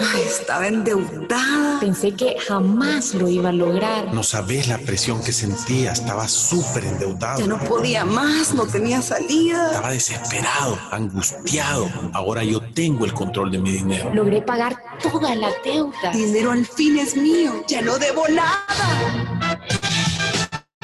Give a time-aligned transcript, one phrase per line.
[0.00, 1.78] Ay, estaba endeudada.
[1.80, 4.12] Pensé que jamás lo iba a lograr.
[4.14, 7.40] No sabes la presión que sentía, estaba súper endeudado.
[7.40, 9.66] Ya no podía más, no tenía salida.
[9.66, 11.90] Estaba desesperado, angustiado.
[12.14, 14.10] Ahora yo tengo el control de mi dinero.
[14.14, 16.10] Logré pagar toda la deuda.
[16.12, 18.66] Dinero al fin es mío, ya no debo nada.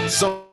[0.09, 0.46] Son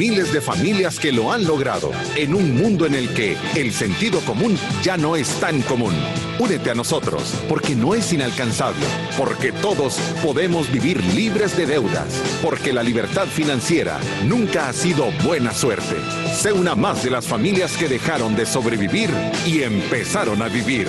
[0.00, 4.20] miles de familias que lo han logrado en un mundo en el que el sentido
[4.20, 5.94] común ya no es tan común.
[6.38, 8.86] Únete a nosotros porque no es inalcanzable,
[9.18, 15.52] porque todos podemos vivir libres de deudas, porque la libertad financiera nunca ha sido buena
[15.52, 15.96] suerte.
[16.34, 19.10] Sé una más de las familias que dejaron de sobrevivir
[19.44, 20.88] y empezaron a vivir.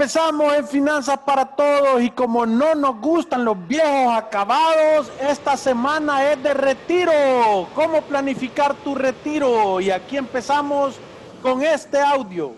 [0.00, 6.32] Empezamos en Finanzas para Todos y como no nos gustan los viejos acabados, esta semana
[6.32, 7.68] es de retiro.
[7.74, 9.78] ¿Cómo planificar tu retiro?
[9.78, 10.94] Y aquí empezamos
[11.42, 12.52] con este audio.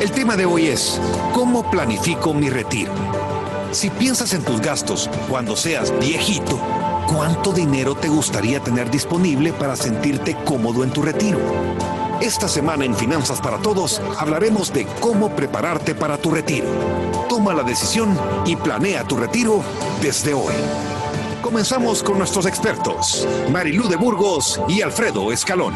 [0.00, 0.98] El tema de hoy es,
[1.34, 2.92] ¿cómo planifico mi retiro?
[3.72, 6.58] Si piensas en tus gastos cuando seas viejito,
[7.06, 11.38] ¿cuánto dinero te gustaría tener disponible para sentirte cómodo en tu retiro?
[12.20, 16.66] Esta semana en Finanzas para Todos hablaremos de cómo prepararte para tu retiro.
[17.30, 19.62] Toma la decisión y planea tu retiro
[20.02, 20.52] desde hoy.
[21.40, 25.74] Comenzamos con nuestros expertos, Marilú de Burgos y Alfredo Escalón.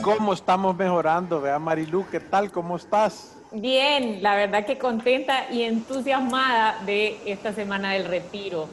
[0.00, 1.42] ¿Cómo estamos mejorando?
[1.42, 2.50] Vea Marilú, ¿qué tal?
[2.50, 3.36] ¿Cómo estás?
[3.52, 8.68] Bien, la verdad que contenta y entusiasmada de esta semana del retiro.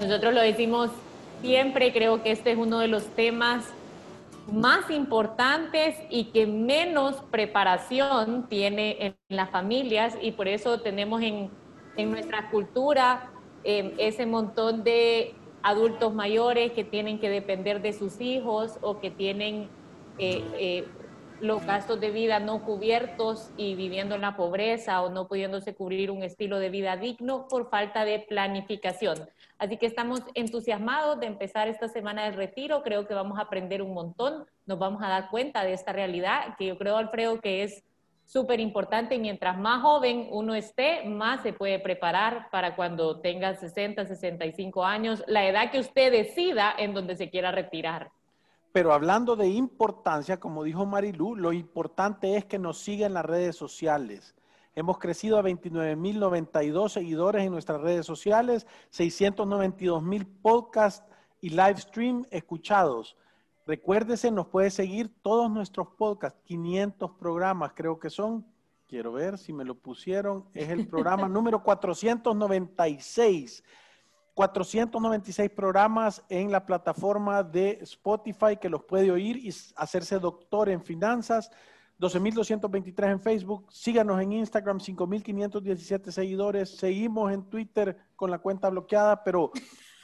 [0.00, 0.90] Nosotros lo decimos
[1.42, 3.62] siempre, creo que este es uno de los temas
[4.52, 11.50] más importantes y que menos preparación tiene en las familias y por eso tenemos en,
[11.96, 13.30] nuestra cultura
[13.64, 19.10] em, ese montón de adultos mayores que tienen que depender de sus hijos o que
[19.10, 19.68] tienen
[20.18, 20.88] eh, eh,
[21.40, 26.10] los gastos de vida no cubiertos y viviendo en la pobreza o no pudiéndose cubrir
[26.10, 29.28] un estilo de vida digno por falta de planificación.
[29.58, 32.82] Así que estamos entusiasmados de empezar esta semana de retiro.
[32.82, 34.46] Creo que vamos a aprender un montón.
[34.64, 37.84] Nos vamos a dar cuenta de esta realidad que yo creo, Alfredo, que es
[38.24, 39.18] súper importante.
[39.18, 45.22] Mientras más joven uno esté, más se puede preparar para cuando tenga 60, 65 años,
[45.26, 48.10] la edad que usted decida en donde se quiera retirar.
[48.76, 53.24] Pero hablando de importancia, como dijo Marilú, lo importante es que nos sigan en las
[53.24, 54.34] redes sociales
[54.74, 61.06] Hemos crecido a 29.092 seguidores en nuestras redes sociales, 692.000 podcasts
[61.40, 63.16] y live stream escuchados.
[63.66, 68.44] Recuérdese, nos puede seguir todos nuestros podcasts, 500 programas creo que son.
[68.86, 70.44] Quiero ver si me lo pusieron.
[70.52, 73.64] Es el programa número 496.
[74.36, 80.82] 496 programas en la plataforma de Spotify que los puede oír y hacerse doctor en
[80.82, 81.50] finanzas.
[81.98, 83.72] 12.223 en Facebook.
[83.72, 86.76] Síganos en Instagram, 5.517 seguidores.
[86.76, 89.52] Seguimos en Twitter con la cuenta bloqueada, pero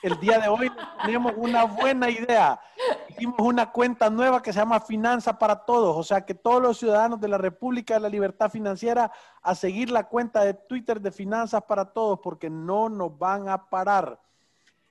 [0.03, 0.71] el día de hoy
[1.05, 2.61] tenemos una buena idea.
[3.09, 6.79] Hicimos una cuenta nueva que se llama Finanza para Todos, o sea que todos los
[6.79, 11.13] ciudadanos de la República de la Libertad Financiera a seguir la cuenta de Twitter de
[11.13, 14.21] Finanzas para Todos, porque no nos van a parar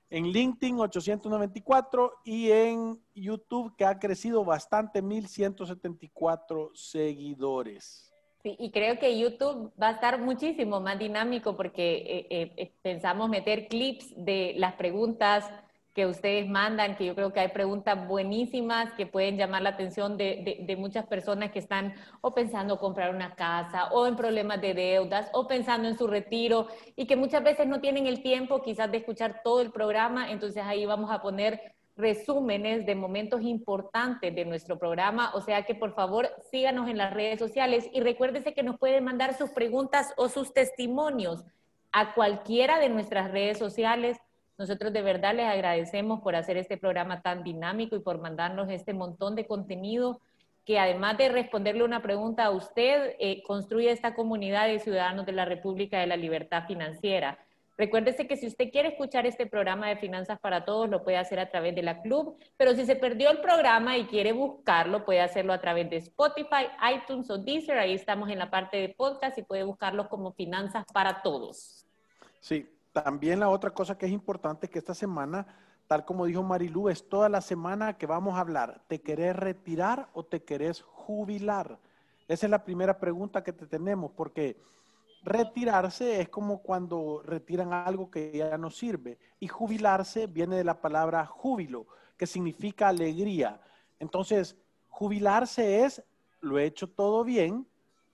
[0.09, 8.10] en LinkedIn 894 y en YouTube que ha crecido bastante, 1174 seguidores.
[8.43, 12.73] Sí, y creo que YouTube va a estar muchísimo más dinámico porque eh, eh, eh,
[12.81, 15.47] pensamos meter clips de las preguntas
[15.93, 20.17] que ustedes mandan, que yo creo que hay preguntas buenísimas que pueden llamar la atención
[20.17, 24.73] de, de, muchas personas que están o pensando comprar una casa o en problemas de
[24.73, 28.89] deudas o pensando en su retiro y que muchas veces no tienen el tiempo quizás
[28.89, 34.43] de escuchar todo el programa, entonces ahí vamos a poner resúmenes de momentos importantes de
[34.43, 38.63] nuestro programa, o sea que por favor síganos en las redes sociales y recuérdese que
[38.63, 41.45] nos pueden mandar sus preguntas o sus testimonios
[41.93, 44.17] a cualquiera de nuestras redes sociales
[44.61, 48.93] nosotros de verdad les agradecemos por hacer este programa tan dinámico y por mandarnos este
[48.93, 50.21] montón de contenido
[50.65, 55.31] que además de responderle una pregunta a usted, eh, construye esta comunidad de ciudadanos de
[55.31, 57.39] la República de la Libertad Financiera.
[57.81, 61.39] Recuérdese que si usted quiere escuchar este programa de Finanzas para Todos, lo puede hacer
[61.39, 65.19] a través de la club, pero si se perdió el programa y quiere buscarlo, puede
[65.19, 67.79] hacerlo a través de Spotify, iTunes o Deezer.
[67.79, 71.87] Ahí estamos en la parte de podcast y puede buscarlo como Finanzas para Todos.
[72.39, 75.47] Sí, también la otra cosa que es importante que esta semana,
[75.87, 78.83] tal como dijo Marilú, es toda la semana que vamos a hablar.
[78.89, 81.79] ¿Te querés retirar o te querés jubilar?
[82.27, 84.61] Esa es la primera pregunta que te tenemos, porque
[85.23, 89.19] retirarse es como cuando retiran algo que ya no sirve.
[89.39, 91.87] Y jubilarse viene de la palabra júbilo,
[92.17, 93.59] que significa alegría.
[93.99, 94.57] Entonces,
[94.89, 96.03] jubilarse es,
[96.39, 97.67] lo he hecho todo bien,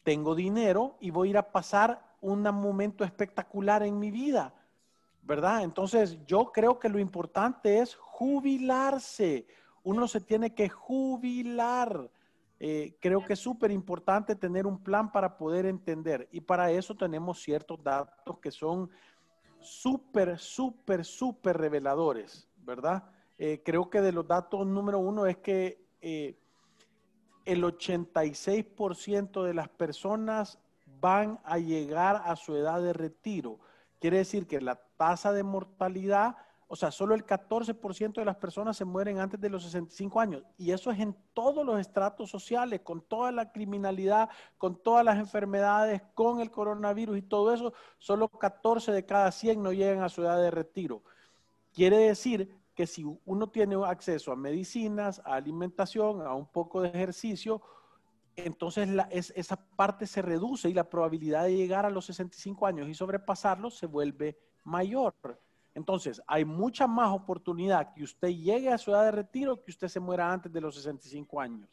[0.03, 4.53] tengo dinero y voy a ir a pasar un momento espectacular en mi vida,
[5.21, 5.63] ¿verdad?
[5.63, 9.45] Entonces yo creo que lo importante es jubilarse.
[9.83, 12.09] Uno se tiene que jubilar.
[12.59, 16.95] Eh, creo que es súper importante tener un plan para poder entender y para eso
[16.95, 18.89] tenemos ciertos datos que son
[19.59, 23.03] súper, súper, súper reveladores, ¿verdad?
[23.37, 26.35] Eh, creo que de los datos número uno es que eh,
[27.45, 30.59] el 86% de las personas
[30.99, 33.59] van a llegar a su edad de retiro.
[33.99, 36.37] Quiere decir que la tasa de mortalidad,
[36.69, 40.43] o sea, solo el 14% de las personas se mueren antes de los 65 años.
[40.57, 45.17] Y eso es en todos los estratos sociales, con toda la criminalidad, con todas las
[45.17, 50.09] enfermedades, con el coronavirus y todo eso, solo 14 de cada 100 no llegan a
[50.09, 51.03] su edad de retiro.
[51.73, 56.89] Quiere decir que si uno tiene acceso a medicinas, a alimentación, a un poco de
[56.89, 57.61] ejercicio,
[58.35, 62.93] entonces esa parte se reduce y la probabilidad de llegar a los 65 años y
[62.93, 65.15] sobrepasarlo se vuelve mayor.
[65.77, 69.87] Entonces, hay mucha más oportunidad que usted llegue a su edad de retiro que usted
[69.87, 71.69] se muera antes de los 65 años.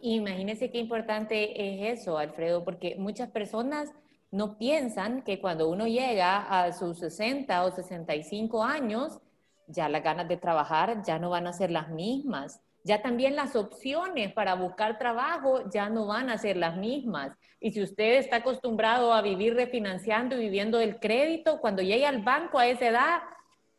[0.00, 3.92] Imagínese qué importante es eso, Alfredo, porque muchas personas
[4.30, 9.18] no piensan que cuando uno llega a sus 60 o 65 años,
[9.66, 13.54] ya las ganas de trabajar ya no van a ser las mismas ya también las
[13.56, 17.36] opciones para buscar trabajo ya no van a ser las mismas.
[17.60, 22.22] Y si usted está acostumbrado a vivir refinanciando y viviendo del crédito, cuando llegue al
[22.22, 23.20] banco a esa edad,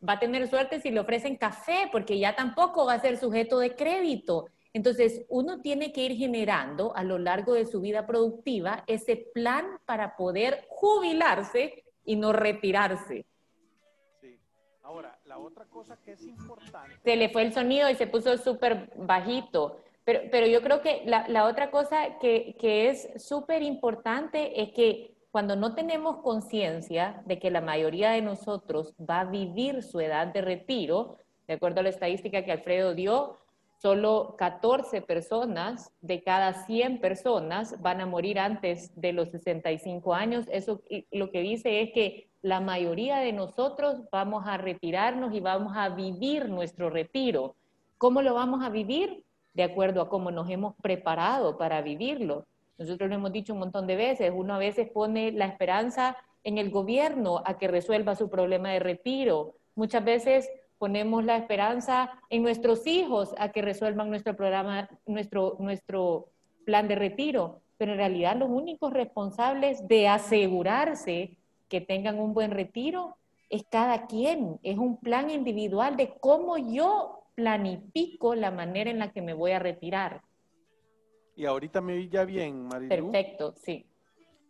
[0.06, 3.58] va a tener suerte si le ofrecen café, porque ya tampoco va a ser sujeto
[3.58, 4.46] de crédito.
[4.72, 9.78] Entonces, uno tiene que ir generando a lo largo de su vida productiva ese plan
[9.84, 13.26] para poder jubilarse y no retirarse.
[14.84, 16.94] Ahora, la otra cosa que es importante.
[17.02, 19.78] Se le fue el sonido y se puso súper bajito.
[20.04, 24.72] Pero, pero yo creo que la, la otra cosa que, que es súper importante es
[24.72, 30.00] que cuando no tenemos conciencia de que la mayoría de nosotros va a vivir su
[30.00, 31.16] edad de retiro,
[31.48, 33.38] de acuerdo a la estadística que Alfredo dio,
[33.80, 40.44] solo 14 personas de cada 100 personas van a morir antes de los 65 años.
[40.50, 45.72] Eso lo que dice es que la mayoría de nosotros vamos a retirarnos y vamos
[45.74, 47.56] a vivir nuestro retiro.
[47.96, 49.24] ¿Cómo lo vamos a vivir?
[49.54, 52.44] De acuerdo a cómo nos hemos preparado para vivirlo.
[52.76, 56.58] Nosotros lo hemos dicho un montón de veces, uno a veces pone la esperanza en
[56.58, 59.54] el gobierno a que resuelva su problema de retiro.
[59.74, 66.26] Muchas veces ponemos la esperanza en nuestros hijos a que resuelvan nuestro programa, nuestro, nuestro
[66.66, 67.62] plan de retiro.
[67.78, 71.38] Pero en realidad los únicos responsables de asegurarse
[71.74, 73.16] que tengan un buen retiro
[73.50, 79.10] es cada quien, es un plan individual de cómo yo planifico la manera en la
[79.10, 80.22] que me voy a retirar.
[81.34, 83.10] Y ahorita me vi ya bien, Marilu.
[83.10, 83.84] Perfecto, sí.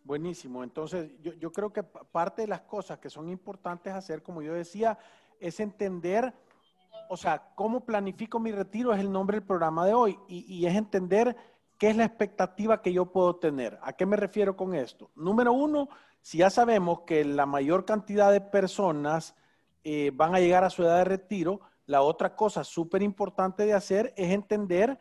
[0.04, 0.62] Buenísimo.
[0.62, 4.52] Entonces, yo, yo creo que parte de las cosas que son importantes hacer, como yo
[4.52, 4.98] decía,
[5.40, 6.30] es entender,
[7.08, 10.66] o sea, cómo planifico mi retiro es el nombre del programa de hoy y, y
[10.66, 11.34] es entender
[11.78, 13.78] qué es la expectativa que yo puedo tener.
[13.82, 15.10] ¿A qué me refiero con esto?
[15.14, 15.88] Número uno,
[16.22, 19.34] si ya sabemos que la mayor cantidad de personas
[19.82, 23.74] eh, van a llegar a su edad de retiro, la otra cosa súper importante de
[23.74, 24.98] hacer es entender,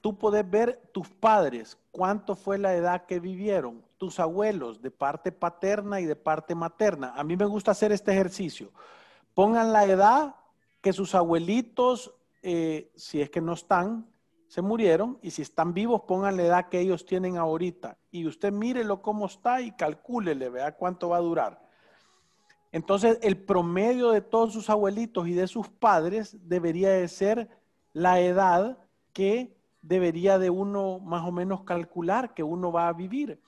[0.00, 5.32] tú puedes ver tus padres, cuánto fue la edad que vivieron, tus abuelos de parte
[5.32, 7.12] paterna y de parte materna.
[7.16, 8.72] A mí me gusta hacer este ejercicio.
[9.34, 10.36] Pongan la edad
[10.80, 14.06] que sus abuelitos, eh, si es que no están,
[14.48, 17.98] se murieron y si están vivos, pongan la edad que ellos tienen ahorita.
[18.10, 21.68] Y usted mírelo cómo está y calcúlele, vea cuánto va a durar.
[22.72, 27.48] Entonces, el promedio de todos sus abuelitos y de sus padres debería de ser
[27.92, 28.78] la edad
[29.12, 33.40] que debería de uno más o menos calcular que uno va a vivir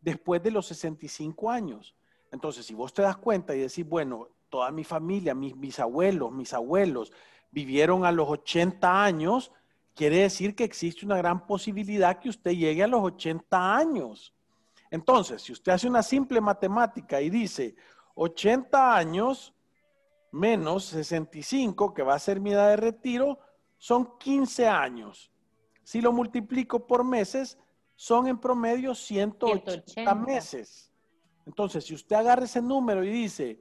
[0.00, 1.94] después de los 65 años.
[2.32, 6.32] Entonces, si vos te das cuenta y decís, bueno, toda mi familia, mis, mis abuelos,
[6.32, 7.12] mis abuelos,
[7.50, 9.52] vivieron a los 80 años,
[9.98, 14.32] quiere decir que existe una gran posibilidad que usted llegue a los 80 años.
[14.92, 17.74] Entonces, si usted hace una simple matemática y dice
[18.14, 19.52] 80 años
[20.30, 23.40] menos 65, que va a ser mi edad de retiro,
[23.76, 25.32] son 15 años.
[25.82, 27.58] Si lo multiplico por meses,
[27.96, 30.14] son en promedio 180, 180.
[30.14, 30.92] meses.
[31.44, 33.60] Entonces, si usted agarra ese número y dice,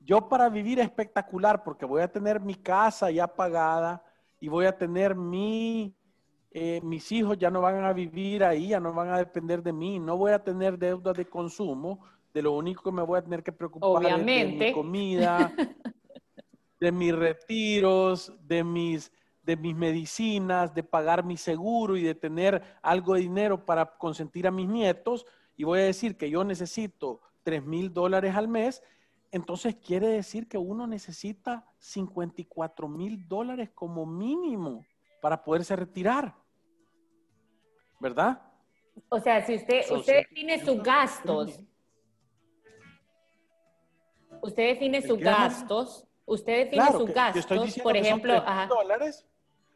[0.00, 4.02] yo para vivir espectacular, porque voy a tener mi casa ya pagada
[4.40, 5.94] y voy a tener mi,
[6.50, 9.72] eh, mis hijos ya no van a vivir ahí, ya no van a depender de
[9.72, 12.00] mí, no voy a tener deuda de consumo,
[12.32, 14.66] de lo único que me voy a tener que preocupar es de Obviamente.
[14.68, 15.52] mi comida,
[16.80, 22.62] de mis retiros, de mis, de mis medicinas, de pagar mi seguro y de tener
[22.82, 27.20] algo de dinero para consentir a mis nietos, y voy a decir que yo necesito
[27.42, 28.82] 3 mil dólares al mes,
[29.32, 34.84] entonces quiere decir que uno necesita 54 mil dólares como mínimo
[35.20, 36.34] para poderse retirar.
[38.00, 38.40] ¿Verdad?
[39.08, 41.60] O sea, si usted, usted define sus gastos,
[44.42, 47.92] usted define ¿El sus gastos, usted define Claro, sus que- que estoy gastos, diciendo por
[47.94, 49.26] que son ejemplo, 3,000 ajá, dólares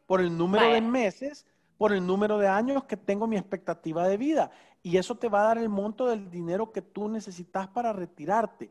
[0.05, 1.45] por el número de meses,
[1.77, 4.51] por el número de años que tengo mi expectativa de vida.
[4.81, 8.69] Y eso te va a dar el monto del dinero que tú necesitas para retirarte.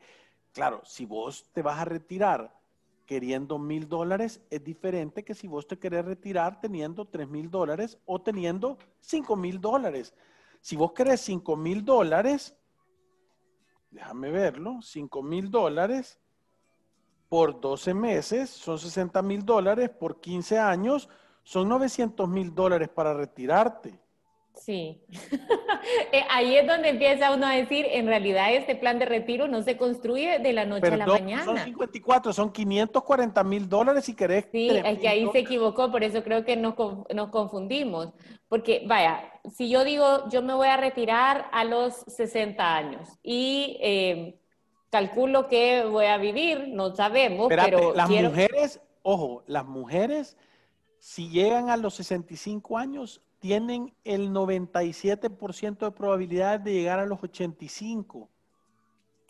[0.54, 2.56] Claro, si vos te vas a retirar
[3.06, 7.99] queriendo mil dólares, es diferente que si vos te querés retirar teniendo tres mil dólares
[8.06, 10.14] o teniendo cinco mil dólares.
[10.61, 12.56] Si vos querés cinco mil dólares,
[13.90, 16.20] déjame verlo, cinco mil dólares
[17.28, 21.08] por 12 meses son 60 mil dólares, por 15 años
[21.42, 23.99] son 900 mil dólares para retirarte.
[24.54, 25.02] Sí.
[26.12, 29.62] Eh, Ahí es donde empieza uno a decir, en realidad este plan de retiro no
[29.62, 31.64] se construye de la noche a la Perdón, son mañana.
[31.64, 34.46] 54, son 540 mil dólares si querés.
[34.50, 36.75] Sí, 3,000 es que ahí se equivocó, por eso creo que nos,
[37.14, 38.14] nos confundimos.
[38.49, 43.78] Porque, vaya, si yo digo, yo me voy a retirar a los 60 años y
[43.82, 44.38] eh,
[44.90, 48.30] calculo que voy a vivir, no sabemos, Espérate, pero las quiero...
[48.30, 50.37] mujeres, ojo, las mujeres,
[50.99, 57.22] si llegan a los 65 años, tienen el 97% de probabilidades de llegar a los
[57.22, 58.30] 85.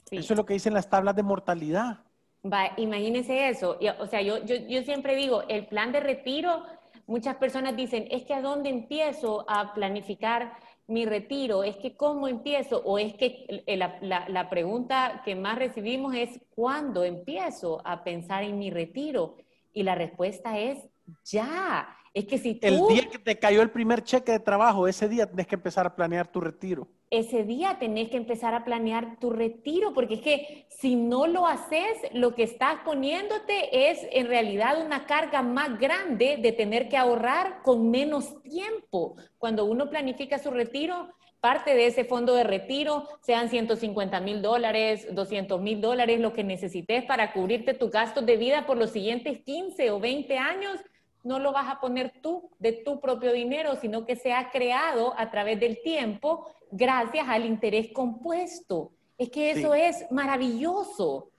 [0.08, 0.18] Sí.
[0.18, 2.04] Eso es lo que dicen las tablas de mortalidad.
[2.44, 3.76] Va, imagínense eso.
[3.98, 6.62] O sea, yo, yo, yo siempre digo, el plan de retiro,
[7.08, 12.28] muchas personas dicen, es que a dónde empiezo a planificar mi retiro, es que cómo
[12.28, 18.04] empiezo, o es que la, la- la pregunta que más recibimos es, ¿cuándo empiezo a
[18.04, 19.38] pensar en mi retiro?
[19.72, 20.78] Y la respuesta es,
[21.24, 21.88] ya.
[22.14, 25.08] Es que si tú El día que te cayó el primer cheque de trabajo, ese
[25.08, 26.86] día tienes que empezar a planear tu retiro.
[27.10, 31.46] ese día tenés que empezar a planear tu retiro, porque es que si no lo
[31.46, 36.96] haces, lo que estás poniéndote es en realidad una carga más grande de tener que
[36.96, 39.16] ahorrar con menos tiempo.
[39.38, 41.08] Cuando uno planifica su retiro,
[41.40, 46.42] parte de ese fondo de retiro, sean 150 mil dólares, 200 mil dólares, lo que
[46.42, 50.80] necesites para cubrirte tus gastos de vida por los siguientes 15 o 20 años,
[51.24, 55.14] no lo vas a poner tú de tu propio dinero, sino que se ha creado
[55.18, 58.92] a través del tiempo gracias al interés compuesto.
[59.18, 59.80] Es que eso Sí.
[59.80, 61.30] es maravilloso.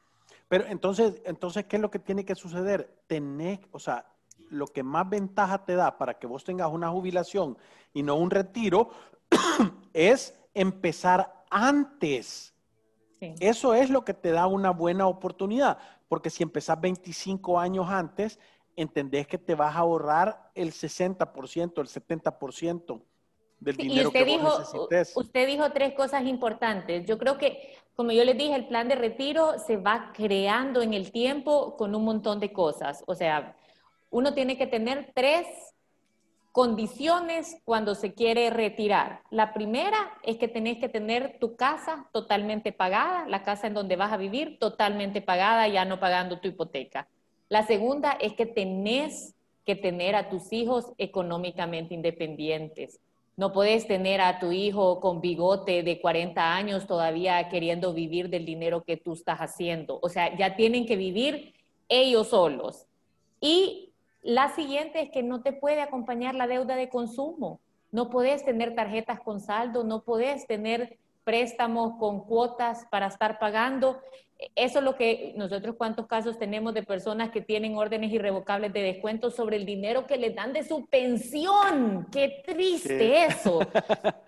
[0.48, 2.96] Pero entonces, entonces, ¿qué es lo que tiene que suceder?
[3.08, 4.06] Tenés, o sea,
[4.50, 7.58] lo que más ventaja te da para que vos tengas una jubilación
[7.94, 8.89] y no un retiro
[9.94, 12.54] es empezar antes.
[13.20, 13.34] Sí.
[13.39, 15.77] Eso es lo que te da una buena oportunidad,
[16.08, 18.39] porque si empezás 25 años antes,
[18.75, 23.01] entendés que te vas a ahorrar el 60%, el 70%
[23.60, 25.13] del y dinero que usted vos dijo, necesites.
[25.15, 27.05] usted dijo tres cosas importantes.
[27.05, 30.94] Yo creo que, como yo les dije, el plan de retiro se va creando en
[30.94, 33.03] el tiempo con un montón de cosas.
[33.08, 33.55] O sea,
[34.10, 35.48] uno tiene que tener tres
[36.51, 39.24] condiciones cuando se quiere retirar.
[39.29, 43.98] La primera es que tenés que tener tu casa totalmente pagada, la casa en donde
[43.98, 47.10] vas a vivir totalmente pagada, ya no pagando tu hipoteca.
[47.50, 49.36] La segunda es que tenés
[49.66, 53.00] que tener a tus hijos económicamente independientes.
[53.38, 58.46] No puedes tener a tu hijo con bigote de 40 años todavía queriendo vivir del
[58.46, 60.00] dinero que tú estás haciendo.
[60.02, 61.54] O sea, ya tienen que vivir
[61.90, 62.88] ellos solos.
[63.42, 67.60] Y la siguiente es que no te puede acompañar la deuda de consumo.
[67.92, 74.00] No puedes tener tarjetas con saldo, no puedes tener préstamos con cuotas para estar pagando.
[74.56, 78.82] Eso es lo que nosotros cuántos casos tenemos de personas que tienen órdenes irrevocables de
[78.82, 82.08] descuento sobre el dinero que les dan de su pensión.
[82.12, 83.60] Qué triste eso.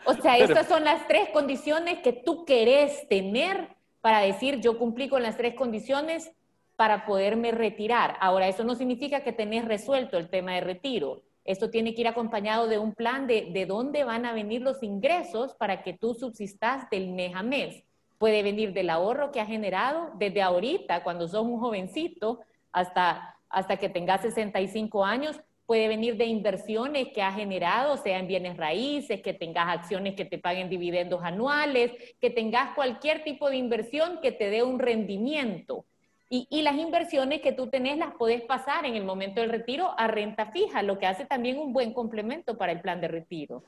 [0.06, 5.10] O sea, estas son las tres condiciones que tú querés tener para decir yo cumplí
[5.10, 6.32] con las tres condiciones
[6.78, 8.16] para poderme retirar.
[8.22, 11.24] Ahora, eso no significa que tenés resuelto el tema de retiro.
[11.44, 14.84] esto tiene que ir acompañado de un plan de, de dónde van a venir los
[14.84, 17.87] ingresos para que tú subsistas del mes a mes.
[18.18, 22.40] Puede venir del ahorro que has generado desde ahorita, cuando sos un jovencito,
[22.72, 25.40] hasta, hasta que tengas 65 años.
[25.66, 30.26] Puede venir de inversiones que has generado, sea en bienes raíces, que tengas acciones que
[30.26, 35.86] te paguen dividendos anuales, que tengas cualquier tipo de inversión que te dé un rendimiento.
[36.30, 40.08] Y, las inversiones que tú tenés las puedes pasar en el momento del retiro a
[40.08, 43.64] renta fija, lo que hace también un buen complemento para el plan de retiro.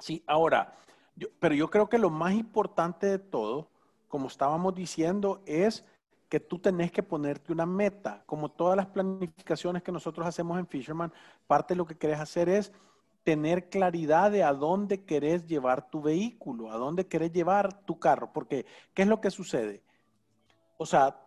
[0.00, 0.74] Sí, ahora,
[1.38, 3.68] pero yo creo que lo más importante de todo,
[4.08, 5.84] como estábamos diciendo, es
[6.28, 8.22] que tú tenés que ponerte una meta.
[8.26, 11.12] Como todas las planificaciones que nosotros hacemos en Fisherman,
[11.46, 12.72] parte de lo que querés hacer es
[13.22, 18.32] tener claridad de a dónde querés llevar tu vehículo, a dónde querés llevar tu carro.
[18.32, 19.82] Porque, ¿qué es lo que sucede?
[20.78, 21.20] O sea,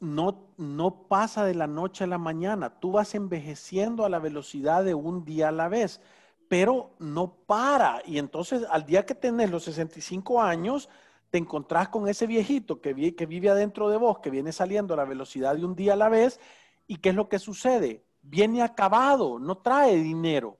[0.00, 2.80] no, no pasa de la noche a la mañana.
[2.80, 6.00] Tú vas envejeciendo a la velocidad de un día a la vez,
[6.48, 8.02] pero no para.
[8.04, 10.88] Y entonces al día que tenés los 65 años,
[11.30, 14.96] te encontrás con ese viejito que, que vive adentro de vos, que viene saliendo a
[14.96, 16.40] la velocidad de un día a la vez.
[16.86, 18.04] ¿Y qué es lo que sucede?
[18.22, 20.58] Viene acabado, no trae dinero.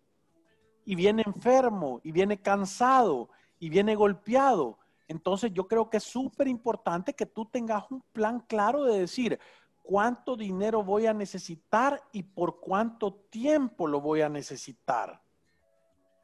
[0.85, 4.79] Y viene enfermo, y viene cansado, y viene golpeado.
[5.07, 9.39] Entonces yo creo que es súper importante que tú tengas un plan claro de decir
[9.83, 15.23] cuánto dinero voy a necesitar y por cuánto tiempo lo voy a necesitar.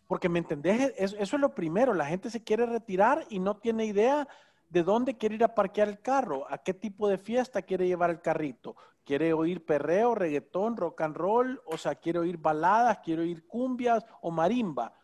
[0.07, 3.87] Porque me entendés, eso, es lo primero, la gente se quiere retirar y no tiene
[3.87, 4.29] idea
[4.69, 8.11] de dónde quiere ir a parquear el carro, a qué tipo de fiesta quiere llevar
[8.11, 8.77] el carrito.
[9.05, 11.63] ¿Quiere oír perreo, reggaetón, rock and roll?
[11.67, 14.95] O sea, quiere oír baladas, quiere oír cumbias o marimba.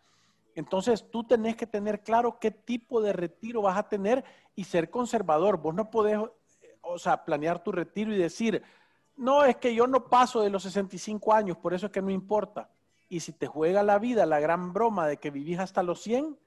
[0.55, 4.91] Entonces tú tenés que tener claro qué tipo de retiro vas a tener y ser
[4.91, 5.59] conservador.
[5.59, 6.19] Vos no podés,
[6.81, 8.63] o sea, planear tu retiro y decir,
[9.17, 12.11] no, es que yo no paso de los 65 años, por eso es que no
[12.11, 12.71] importa.
[13.11, 16.39] Y si te juega la vida la gran broma de que vivís hasta los 100,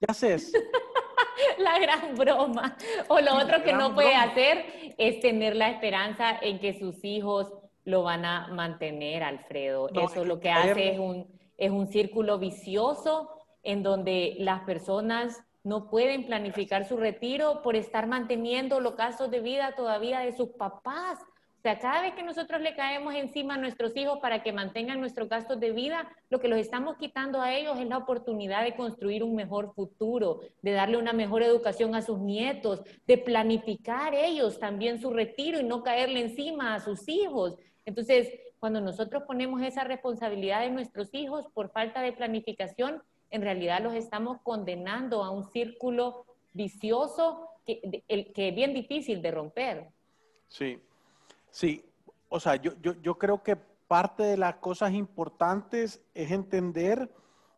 [0.00, 0.52] ya haces.
[1.58, 2.78] la gran broma.
[3.08, 7.52] O lo otro que no puede hacer es tener la esperanza en que sus hijos
[7.84, 9.90] lo van a mantener, Alfredo.
[9.92, 13.30] Eso lo que hace es un es un círculo vicioso
[13.62, 19.40] en donde las personas no pueden planificar su retiro por estar manteniendo los gastos de
[19.40, 21.18] vida todavía de sus papás.
[21.58, 25.00] O sea, cada vez que nosotros le caemos encima a nuestros hijos para que mantengan
[25.00, 28.76] nuestros gastos de vida, lo que los estamos quitando a ellos es la oportunidad de
[28.76, 34.60] construir un mejor futuro, de darle una mejor educación a sus nietos, de planificar ellos
[34.60, 37.56] también su retiro y no caerle encima a sus hijos.
[37.84, 43.82] Entonces, cuando nosotros ponemos esa responsabilidad de nuestros hijos por falta de planificación, en realidad
[43.82, 49.88] los estamos condenando a un círculo vicioso que, que es bien difícil de romper.
[50.48, 50.78] Sí,
[51.56, 51.84] sí.
[52.28, 57.10] O sea, yo, yo, yo creo que parte de las cosas importantes es entender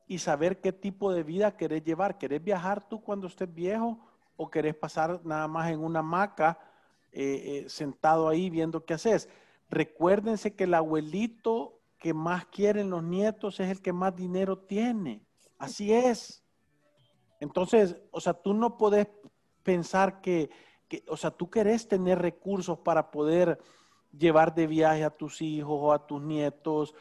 [0.07, 2.19] y saber qué tipo de vida querés llevar.
[2.19, 3.99] ¿Querés viajar tú cuando estés viejo
[4.37, 6.59] o querés pasar nada más en una hamaca
[7.13, 9.29] eh, eh, sentado ahí viendo qué haces?
[9.69, 15.27] Recuérdense que el abuelito que más quieren los nietos es el que más dinero tiene.
[15.59, 16.45] Así es.
[17.41, 19.09] Entonces, o sea, tú no puedes
[19.63, 20.51] pensar que,
[21.09, 23.59] o sea, tú querés tener recursos para poder
[24.17, 26.95] llevar de viaje a tus hijos o a tus nietos,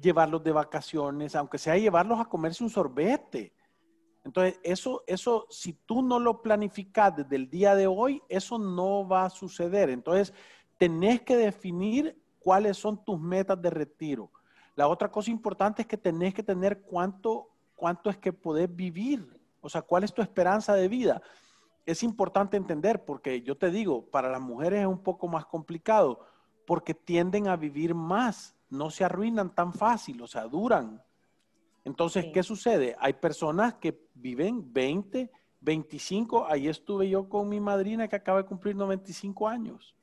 [0.00, 3.54] llevarlos de vacaciones, aunque sea llevarlos a comerse un sorbete.
[4.24, 9.06] Entonces, eso, eso, si tú no lo planificas desde el día de hoy, eso no
[9.06, 9.90] va a suceder.
[9.90, 10.32] Entonces,
[10.78, 14.30] tenés que definir cuáles son tus metas de retiro.
[14.74, 19.40] La otra cosa importante es que tenés que tener cuánto, cuánto es que podés vivir,
[19.60, 21.22] o sea, cuál es tu esperanza de vida.
[21.86, 26.20] Es importante entender, porque yo te digo, para las mujeres es un poco más complicado,
[26.66, 31.02] porque tienden a vivir más, no se arruinan tan fácil, o sea, duran.
[31.84, 32.96] Entonces, ¿qué sucede?
[32.98, 38.48] Hay personas que viven 20, 25, ahí estuve yo con mi madrina que acaba de
[38.48, 39.94] cumplir 95 años.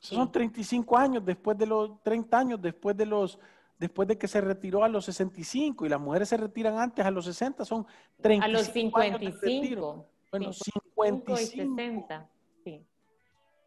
[0.00, 3.38] Son 35 años después de los 30 años después de los
[3.78, 7.12] después de que se retiró a los 65 y las mujeres se retiran antes a
[7.12, 7.86] los 60, son
[8.20, 10.06] 35 A los 55.
[10.30, 12.28] Bueno, 55, y 60,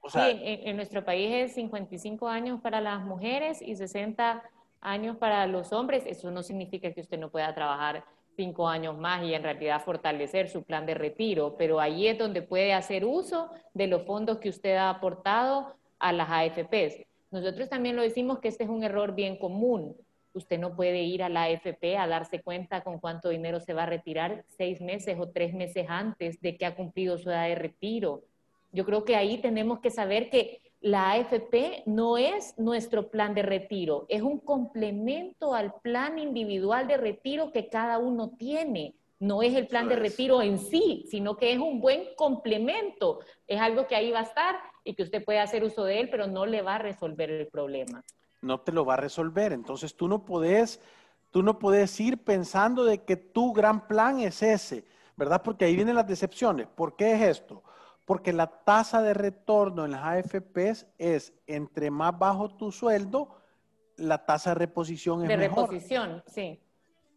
[0.07, 0.19] sí.
[0.19, 4.43] en, en, nuestro país es 55 años para las mujeres y 60
[4.81, 6.03] años para los hombres.
[6.05, 8.03] Eso no significa que usted no pueda trabajar
[8.35, 12.41] cinco años más y en realidad fortalecer su plan de retiro, pero ahí es donde
[12.41, 17.05] puede hacer uso de los fondos que usted ha aportado a las AFPs.
[17.29, 19.95] Nosotros también lo decimos que este es un error bien común.
[20.33, 23.83] Usted no puede ir a la AFP a darse cuenta con cuánto dinero se va
[23.83, 27.55] a retirar seis meses o tres meses antes de que ha cumplido su edad de
[27.55, 28.23] retiro.
[28.71, 33.43] Yo creo que ahí tenemos que saber que la AFP no es nuestro plan de
[33.43, 38.95] retiro, es un complemento al plan individual de retiro que cada uno tiene.
[39.19, 43.19] No es el plan de retiro en sí, sino que es un buen complemento.
[43.45, 46.09] Es algo que ahí va a estar y que usted puede hacer uso de él,
[46.09, 48.03] pero no le va a resolver el problema.
[48.41, 49.53] No te lo va a resolver.
[49.53, 50.81] Entonces tú no puedes,
[51.29, 55.43] tú no puedes ir pensando de que tu gran plan es ese, ¿verdad?
[55.43, 56.65] Porque ahí vienen las decepciones.
[56.65, 57.61] ¿Por qué es esto?
[58.11, 63.37] Porque la tasa de retorno en las AFPs es entre más bajo tu sueldo,
[63.95, 65.69] la tasa de reposición es de mejor.
[65.69, 66.59] De reposición, sí.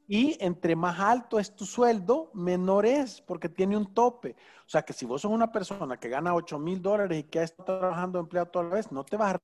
[0.07, 4.37] Y entre más alto es tu sueldo, menor es, porque tiene un tope.
[4.65, 7.41] O sea que si vos sos una persona que gana 8 mil dólares y que
[7.41, 9.39] ha estado trabajando empleado toda la vez, no te vas a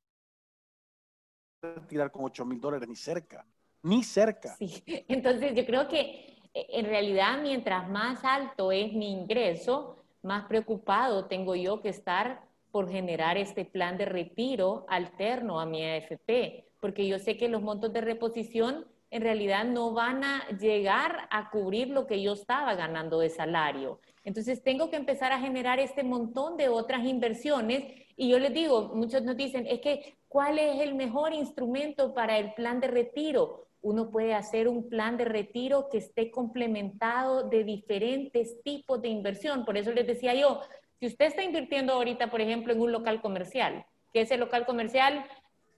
[1.63, 3.45] retirar con 8 mil dólares ni cerca,
[3.83, 4.55] ni cerca.
[4.55, 10.45] Sí, entonces yo creo que eh, en realidad mientras más alto es mi ingreso, más
[10.47, 16.67] preocupado tengo yo que estar por generar este plan de retiro alterno a mi AFP,
[16.81, 21.51] porque yo sé que los montos de reposición en realidad no van a llegar a
[21.51, 24.01] cubrir lo que yo estaba ganando de salario.
[24.25, 27.85] Entonces tengo que empezar a generar este montón de otras inversiones
[28.17, 32.39] y yo les digo, muchos nos dicen, es que, ¿cuál es el mejor instrumento para
[32.39, 33.67] el plan de retiro?
[33.83, 39.65] Uno puede hacer un plan de retiro que esté complementado de diferentes tipos de inversión.
[39.65, 40.61] Por eso les decía yo,
[40.99, 45.25] si usted está invirtiendo ahorita, por ejemplo, en un local comercial, que ese local comercial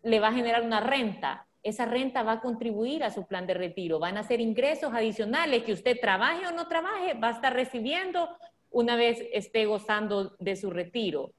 [0.03, 3.55] le va a generar una renta, esa renta va a contribuir a su plan de
[3.55, 4.01] retiro.
[4.01, 8.29] Van a ser ingresos adicionales que usted trabaje o no trabaje, va a estar recibiendo
[8.71, 11.33] una vez esté gozando de su retiro.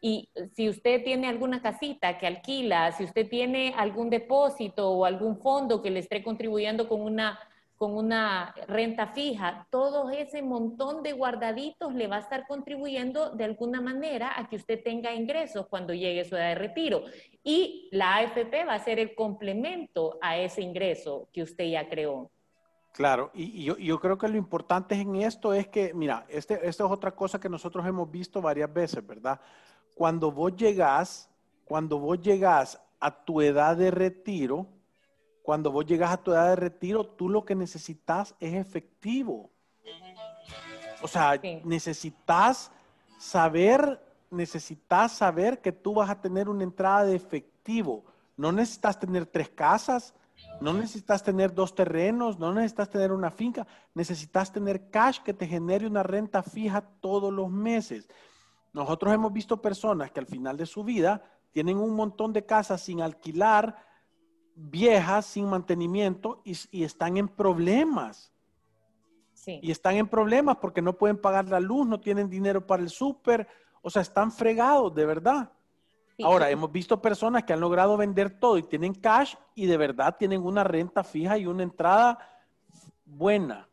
[0.00, 5.38] Y si usted tiene alguna casita que alquila, si usted tiene algún depósito o algún
[5.38, 7.38] fondo que le esté contribuyendo con una
[7.78, 13.44] con una renta fija, todo ese montón de guardaditos le va a estar contribuyendo de
[13.44, 17.04] alguna manera a que usted tenga ingresos cuando llegue su edad de retiro.
[17.44, 22.32] Y la AFP va a ser el complemento a ese ingreso que usted ya creó.
[22.94, 26.90] Claro, y, yo, creo que lo importante en esto es que, mira, este, esta es
[26.90, 29.40] otra cosa que nosotros hemos visto varias veces, ¿verdad?
[29.98, 31.28] Cuando vos llegás,
[31.64, 34.68] cuando vos llegás a tu edad de retiro,
[35.42, 39.50] cuando vos llegas a tu edad de retiro, tú lo que necesitas es efectivo.
[41.02, 42.70] O sea, necesitas
[43.18, 48.04] saber, necesitas saber que tú vas a tener una entrada de efectivo.
[48.36, 50.14] No necesitas tener tres casas,
[50.60, 55.48] no necesitas tener dos terrenos, no necesitas tener una finca, necesitas tener cash que te
[55.48, 58.08] genere una renta fija todos los meses.
[58.72, 62.82] Nosotros hemos visto personas que al final de su vida tienen un montón de casas
[62.82, 63.76] sin alquilar,
[64.54, 68.32] viejas sin mantenimiento y, están en problemas.
[69.46, 72.90] Y están en problemas porque no pueden pagar la luz, no tienen dinero para el
[72.90, 73.48] súper,
[73.80, 75.50] o sea, están fregados, de verdad.
[76.22, 80.16] Ahora, hemos visto personas que han logrado vender todo y tienen cash y de verdad
[80.18, 82.18] tienen una renta fija y una entrada
[83.06, 83.68] buena.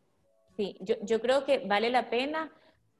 [0.56, 2.50] Sí, yo, yo creo que vale la pena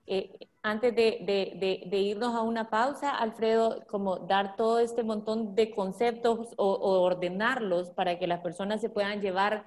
[0.07, 0.31] eh,
[0.63, 7.03] antes de, irnos a una pausa, Alfredo, como dar todo este montón de conceptos o,
[7.03, 9.67] ordenarlos para que las personas se puedan llevar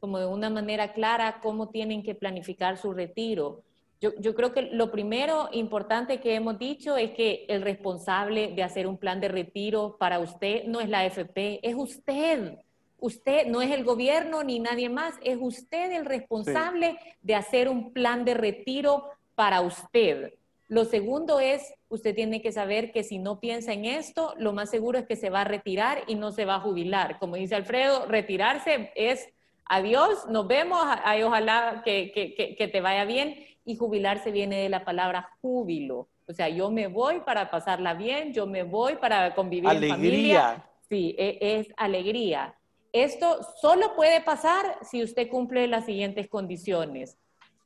[0.00, 3.62] como de una manera clara cómo tienen que planificar su retiro.
[4.00, 8.62] Yo, yo, creo que lo primero importante que hemos dicho es que el responsable de
[8.62, 12.58] hacer un plan de retiro para usted no es la AFP, es usted.
[12.98, 17.92] Usted no es el gobierno ni nadie más, es usted el responsable de hacer un
[17.92, 19.04] plan de retiro
[19.40, 20.34] para usted.
[20.68, 24.68] Lo segundo es, usted tiene que saber que si no piensa en esto, lo más
[24.68, 27.18] seguro es que se va a retirar y no se va a jubilar.
[27.18, 29.30] Como dice Alfredo, retirarse es
[29.64, 33.42] adiós, nos vemos, ay, ojalá que, que, te vaya bien.
[33.64, 36.08] Y jubilarse viene de la palabra júbilo.
[36.28, 40.66] O sea, yo me voy para pasarla bien, yo me voy para convivir en familia.
[40.86, 42.54] Sí, e, es alegría.
[42.92, 47.16] Esto solo puede pasar si usted cumple las siguientes condiciones.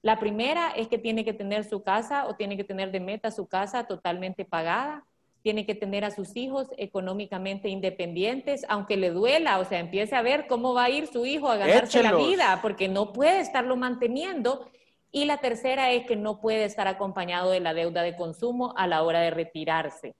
[0.04, 3.30] La primera es que tiene que tener su casa o tiene que tener de meta
[3.30, 5.06] su casa totalmente pagada,
[5.40, 10.20] tiene que tener a sus hijos económicamente independientes, aunque le duela, o sea, empiece a
[10.20, 13.76] ver cómo va a ir su hijo a ganarse la vida, porque no puede estarlo
[13.76, 14.68] manteniendo.
[15.10, 18.86] Y la tercera es que no puede estar acompañado de la deuda de consumo a
[18.86, 20.14] la hora de retirarse.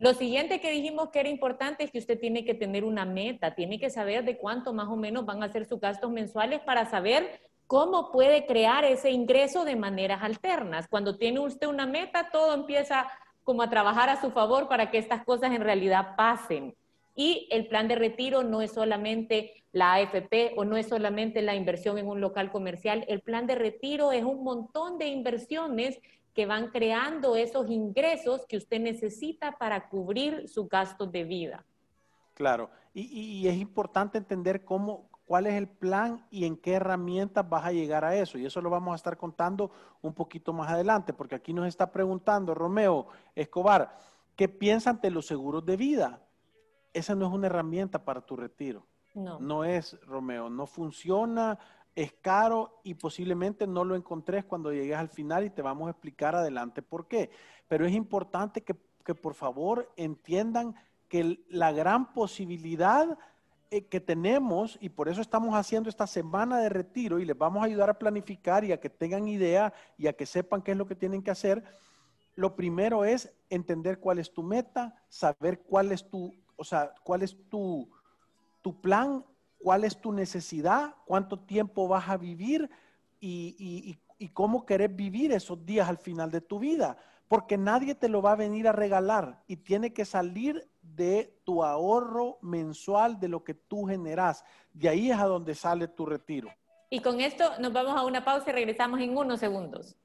[0.00, 3.54] Lo siguiente que dijimos que era importante es que usted tiene que tener una meta,
[3.54, 6.90] tiene que saber de cuánto más o menos van a ser sus gastos mensuales para
[6.90, 10.88] saber cómo puede crear ese ingreso de maneras alternas.
[10.88, 13.08] Cuando tiene usted una meta, todo empieza
[13.44, 16.74] como a trabajar a su favor para que estas cosas en realidad pasen.
[17.14, 21.54] Y el plan de retiro no es solamente la AFP o no es solamente la
[21.54, 23.04] inversión en un local comercial.
[23.08, 25.98] El plan de retiro es un montón de inversiones
[26.34, 31.64] que van creando esos ingresos que usted necesita para cubrir su gasto de vida.
[32.34, 37.64] Claro, y, es importante entender cómo, cuál es el plan y en qué herramientas vas
[37.64, 38.36] a llegar a eso.
[38.36, 39.70] Y eso lo vamos a estar contando
[40.02, 43.96] un poquito más adelante, porque aquí nos está preguntando Romeo Escobar,
[44.36, 46.20] ¿qué piensan de los seguros de vida?
[46.92, 48.84] Esa no es una herramienta para tu retiro.
[49.14, 49.40] No.
[49.40, 51.58] No es, Romeo, no funciona,
[51.94, 55.92] es caro y posiblemente no lo encontres cuando llegues al final y te vamos a
[55.92, 57.30] explicar adelante por qué.
[57.68, 60.74] Pero es importante que, que por favor entiendan
[61.08, 63.18] que la gran posibilidad
[63.80, 67.66] que tenemos, y por eso estamos haciendo esta semana de retiro y les vamos a
[67.66, 70.86] ayudar a planificar y a que tengan idea y a que sepan qué es lo
[70.86, 71.64] que tienen que hacer,
[72.34, 77.22] lo primero es entender cuál es tu meta, saber cuál es tu, o sea, cuál
[77.22, 77.90] es tu,
[78.60, 79.24] tu plan,
[79.58, 82.70] cuál es tu necesidad, cuánto tiempo vas a vivir
[83.20, 86.98] y, y, y cómo querés vivir esos días al final de tu vida
[87.32, 91.64] porque nadie te lo va a venir a regalar y tiene que salir de tu
[91.64, 94.44] ahorro mensual, de lo que tú generas.
[94.72, 96.48] De ahí es a donde sale tu retiro.
[96.90, 99.96] Y con esto nos vamos a una pausa y regresamos en unos segundos.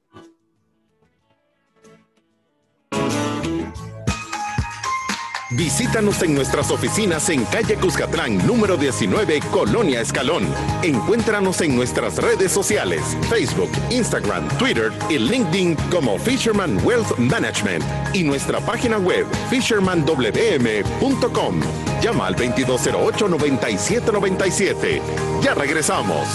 [5.50, 10.46] Visítanos en nuestras oficinas en calle Cuscatlán, número 19, Colonia Escalón.
[10.82, 17.82] Encuéntranos en nuestras redes sociales, Facebook, Instagram, Twitter y LinkedIn como Fisherman Wealth Management
[18.12, 21.60] y nuestra página web fishermanwm.com.
[22.02, 25.00] Llama al 2208-9797.
[25.40, 26.28] Ya regresamos.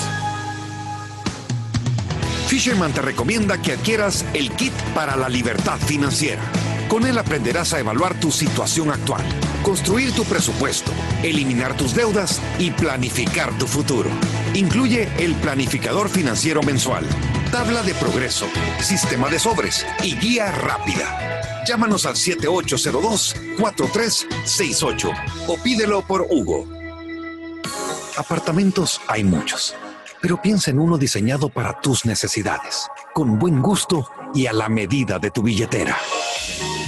[2.48, 6.42] Fisherman te recomienda que adquieras el kit para la libertad financiera.
[6.90, 9.24] Con él aprenderás a evaluar tu situación actual,
[9.64, 10.92] construir tu presupuesto,
[11.24, 14.10] eliminar tus deudas y planificar tu futuro.
[14.54, 17.06] Incluye el planificador financiero mensual,
[17.52, 18.48] tabla de progreso,
[18.80, 21.64] sistema de sobres y guía rápida.
[21.66, 25.14] Llámanos al 7802-4368
[25.48, 26.68] o pídelo por Hugo.
[28.18, 29.74] Apartamentos hay muchos,
[30.22, 35.18] pero piensa en uno diseñado para tus necesidades, con buen gusto y a la medida
[35.18, 35.98] de tu billetera.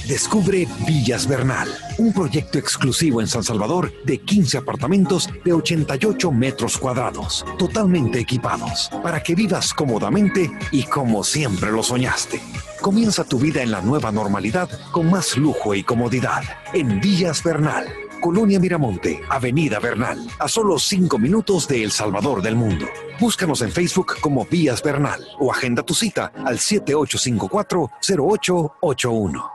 [0.07, 6.77] Descubre Villas Bernal, un proyecto exclusivo en San Salvador de 15 apartamentos de 88 metros
[6.77, 12.39] cuadrados, totalmente equipados, para que vivas cómodamente y como siempre lo soñaste.
[12.81, 17.87] Comienza tu vida en la nueva normalidad con más lujo y comodidad en Villas Bernal.
[18.21, 22.85] Colonia Miramonte, Avenida Bernal, a solo 5 minutos de El Salvador del Mundo.
[23.19, 29.54] Búscanos en Facebook como Vías Bernal o agenda tu cita al 7854-0881.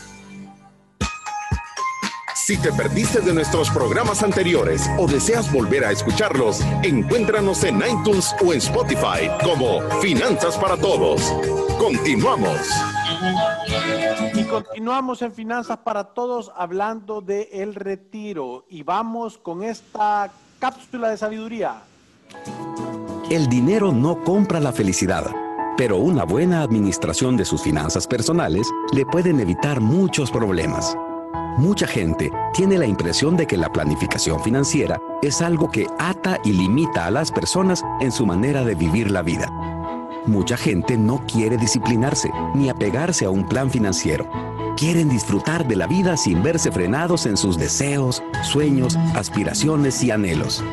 [2.43, 8.35] Si te perdiste de nuestros programas anteriores o deseas volver a escucharlos, encuéntranos en iTunes
[8.43, 11.21] o en Spotify como Finanzas para Todos.
[11.77, 12.57] Continuamos.
[14.33, 21.09] Y continuamos en Finanzas para Todos hablando de el retiro y vamos con esta cápsula
[21.09, 21.83] de sabiduría.
[23.29, 25.27] El dinero no compra la felicidad,
[25.77, 30.97] pero una buena administración de sus finanzas personales le pueden evitar muchos problemas.
[31.57, 36.53] Mucha gente tiene la impresión de que la planificación financiera es algo que ata y
[36.53, 39.49] limita a las personas en su manera de vivir la vida.
[40.25, 44.29] Mucha gente no quiere disciplinarse ni apegarse a un plan financiero.
[44.77, 50.63] Quieren disfrutar de la vida sin verse frenados en sus deseos, sueños, aspiraciones y anhelos.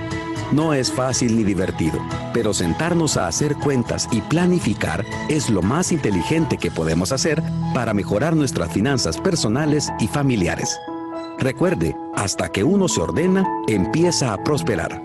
[0.50, 2.00] No es fácil ni divertido,
[2.32, 7.42] pero sentarnos a hacer cuentas y planificar es lo más inteligente que podemos hacer
[7.74, 10.80] para mejorar nuestras finanzas personales y familiares.
[11.38, 15.02] Recuerde, hasta que uno se ordena, empieza a prosperar.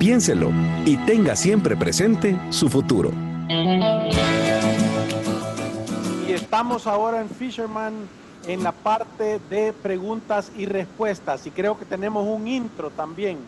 [0.00, 0.50] Piénselo
[0.84, 3.12] y tenga siempre presente su futuro.
[6.28, 7.94] Y estamos ahora en Fisherman
[8.48, 13.38] en la parte de preguntas y respuestas y creo que tenemos un intro también.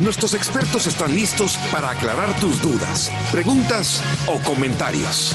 [0.00, 5.34] Nuestros expertos están listos para aclarar tus dudas, preguntas o comentarios.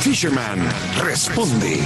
[0.00, 0.60] Fisherman
[1.02, 1.80] responde.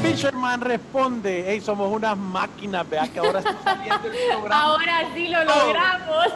[0.00, 1.44] Fisherman responde.
[1.44, 4.62] Hey, somos unas máquinas, vea que ahora está saliendo el programa.
[4.62, 6.26] Ahora sí lo logramos.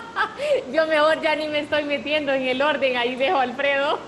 [0.72, 3.98] Yo mejor ya ni me estoy metiendo en el orden, ahí dejo a Alfredo.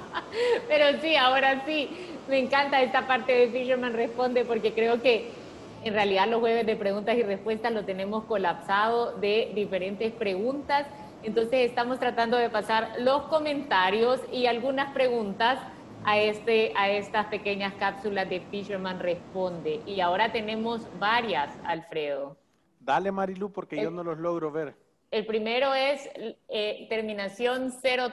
[0.68, 1.90] Pero sí, ahora sí,
[2.30, 5.39] me encanta esta parte de Fisherman Responde porque creo que
[5.84, 10.86] en realidad los jueves de preguntas y respuestas lo tenemos colapsado de diferentes preguntas.
[11.22, 15.58] Entonces estamos tratando de pasar los comentarios y algunas preguntas
[16.04, 19.80] a, este, a estas pequeñas cápsulas de Fisherman Responde.
[19.86, 22.36] Y ahora tenemos varias, Alfredo.
[22.78, 24.74] Dale, Marilu, porque yo no los logro ver.
[25.10, 26.08] El primero es
[26.48, 27.72] eh, terminación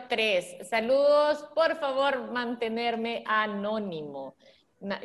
[0.09, 0.67] 03.
[0.67, 4.35] Saludos, por favor, mantenerme anónimo.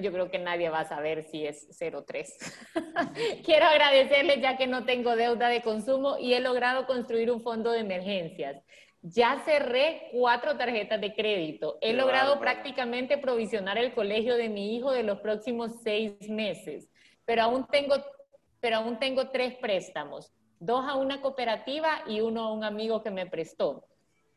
[0.01, 2.39] Yo creo que nadie va a saber si es 03.
[3.45, 7.73] Quiero agradecerles ya que no tengo deuda de consumo y he logrado construir un fondo
[7.73, 8.63] de emergencias.
[9.03, 11.79] Ya cerré cuatro tarjetas de crédito.
[11.81, 16.89] He logrado prácticamente provisionar el colegio de mi hijo de los próximos seis meses,
[17.25, 17.97] pero aún tengo,
[18.61, 20.33] pero aún tengo tres préstamos
[20.63, 23.85] dos a una cooperativa y uno a un amigo que me prestó.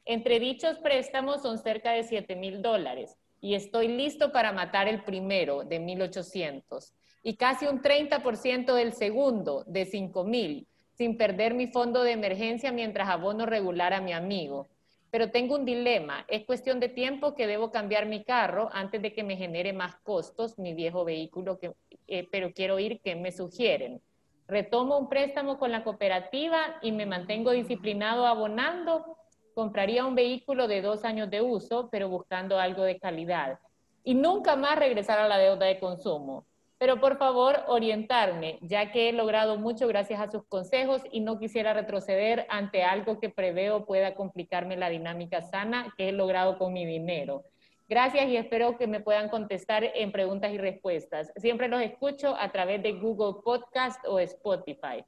[0.05, 3.15] Entre dichos préstamos son cerca de 7 mil dólares
[3.45, 9.63] y estoy listo para matar el primero de 1.800 y casi un 30% del segundo
[9.67, 14.67] de 5 mil sin perder mi fondo de emergencia mientras abono regular a mi amigo.
[15.11, 19.13] Pero tengo un dilema, es cuestión de tiempo que debo cambiar mi carro antes de
[19.13, 21.59] que me genere más costos mi viejo vehículo,
[22.07, 24.01] eh, pero quiero ir que me sugieren
[24.47, 29.17] retomo un préstamo con la cooperativa y me mantengo disciplinado abonando,
[29.55, 33.57] compraría un vehículo de dos años de uso, pero buscando algo de calidad.
[34.03, 36.45] Y nunca más regresar a la deuda de consumo.
[36.77, 41.39] Pero por favor, orientarme, ya que he logrado mucho gracias a sus consejos y no
[41.39, 46.73] quisiera retroceder ante algo que preveo pueda complicarme la dinámica sana que he logrado con
[46.73, 47.45] mi dinero.
[47.87, 51.31] Gracias y espero que me puedan contestar en preguntas y respuestas.
[51.37, 55.05] Siempre los escucho a través de Google Podcast o Spotify.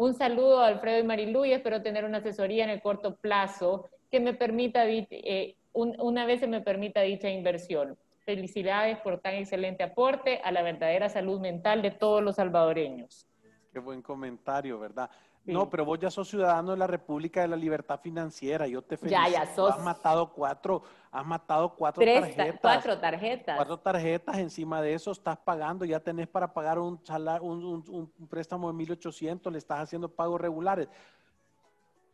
[0.00, 3.90] Un saludo a Alfredo y Marilu y espero tener una asesoría en el corto plazo
[4.10, 7.98] que me permita, eh, una vez se me permita dicha inversión.
[8.24, 13.26] Felicidades por tan excelente aporte a la verdadera salud mental de todos los salvadoreños.
[13.74, 15.10] Qué buen comentario, ¿verdad?
[15.46, 18.66] No, pero vos ya sos ciudadano de la República de la Libertad Financiera.
[18.66, 19.20] Yo te felicito.
[19.22, 19.72] Ya, ya sos.
[19.72, 22.60] Has matado cuatro, has matado cuatro tarjetas.
[22.60, 23.56] Cuatro tarjetas.
[23.56, 24.38] Cuatro tarjetas.
[24.38, 25.84] Encima de eso estás pagando.
[25.84, 27.00] Ya tenés para pagar un,
[27.40, 29.50] un, un, préstamo de 1.800.
[29.50, 30.88] Le estás haciendo pagos regulares.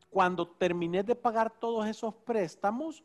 [0.09, 3.03] Cuando termines de pagar todos esos préstamos,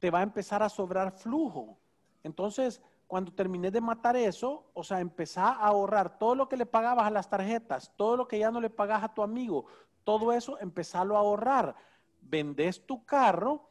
[0.00, 1.78] te va a empezar a sobrar flujo.
[2.24, 6.64] Entonces, cuando termines de matar eso, o sea, empezá a ahorrar todo lo que le
[6.64, 9.66] pagabas a las tarjetas, todo lo que ya no le pagas a tu amigo,
[10.02, 11.74] todo eso, empezalo a ahorrar.
[12.22, 13.68] Vendes tu carro,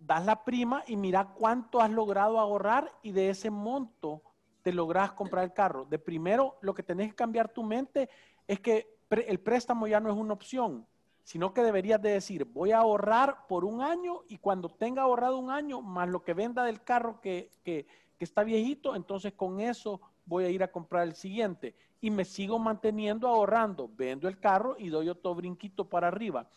[0.00, 4.20] das la prima y mira cuánto has logrado ahorrar y de ese monto
[4.62, 5.84] te logras comprar el carro.
[5.84, 8.08] De primero, lo que tenés que cambiar tu mente
[8.48, 10.88] es que el préstamo ya no es una opción,
[11.22, 15.38] sino que deberías de decir, voy a ahorrar por un año y cuando tenga ahorrado
[15.38, 17.86] un año, más lo que venda del carro que,
[18.24, 21.74] está viejito, entonces con eso voy a ir a comprar el siguiente.
[22.00, 26.48] Y me sigo manteniendo ahorrando, vendo el carro y doy otro brinquito para arriba.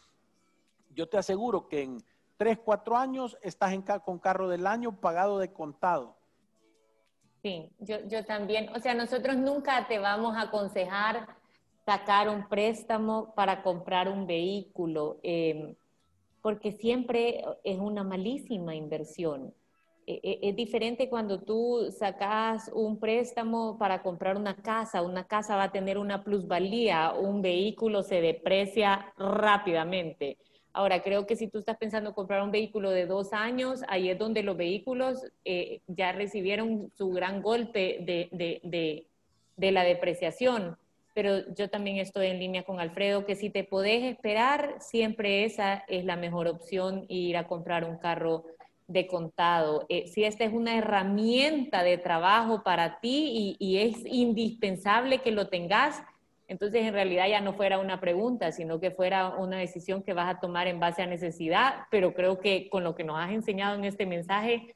[0.94, 2.04] Yo te aseguro que en
[2.38, 6.16] 3, 4 años estás en, con carro del año pagado de contado.
[7.42, 8.70] Sí, yo, yo también.
[8.76, 11.28] O sea, nosotros nunca te vamos a aconsejar
[11.86, 15.76] sacar un préstamo para comprar un vehículo, eh,
[16.42, 19.54] porque siempre es una malísima inversión.
[20.08, 25.56] E, e, es diferente cuando tú sacas un préstamo para comprar una casa, una casa
[25.56, 30.38] va a tener una plusvalía, un vehículo se deprecia rápidamente.
[30.74, 34.20] Ahora, creo que si tú estás pensando comprar un vehículo de dos años, ahí es
[34.20, 39.08] donde los vehículos eh, ya recibieron su gran golpe de, de, de,
[39.56, 40.78] de, la depreciación.
[41.14, 45.86] Pero yo también estoy en línea con Alfredo, que si te podés esperar, siempre esa
[45.88, 48.44] es la mejor opción, ir a comprar un carro
[48.88, 55.20] de contado, eh, si esta es una herramienta de trabajo para ti y, es indispensable
[55.20, 56.04] que lo tengas,
[56.48, 60.36] entonces en realidad ya no fuera una pregunta, sino que fuera una decisión que vas
[60.36, 63.76] a tomar en base a necesidad, pero creo que con lo que nos has enseñado
[63.76, 64.76] en este mensaje,